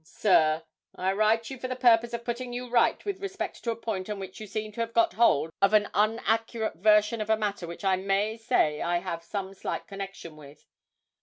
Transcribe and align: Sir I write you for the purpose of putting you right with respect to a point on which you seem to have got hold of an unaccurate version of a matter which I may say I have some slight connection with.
Sir 0.03 0.63
I 0.95 1.11
write 1.13 1.51
you 1.51 1.59
for 1.59 1.67
the 1.67 1.75
purpose 1.75 2.11
of 2.11 2.25
putting 2.25 2.53
you 2.53 2.67
right 2.71 3.05
with 3.05 3.21
respect 3.21 3.63
to 3.63 3.69
a 3.69 3.75
point 3.75 4.09
on 4.09 4.17
which 4.17 4.39
you 4.39 4.47
seem 4.47 4.71
to 4.71 4.81
have 4.81 4.93
got 4.95 5.13
hold 5.13 5.51
of 5.61 5.75
an 5.75 5.89
unaccurate 5.93 6.77
version 6.77 7.21
of 7.21 7.29
a 7.29 7.37
matter 7.37 7.67
which 7.67 7.85
I 7.85 7.97
may 7.97 8.35
say 8.35 8.81
I 8.81 8.97
have 8.97 9.23
some 9.23 9.53
slight 9.53 9.85
connection 9.87 10.37
with. 10.37 10.65